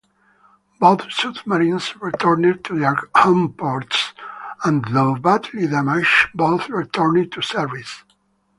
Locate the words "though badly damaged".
4.85-6.29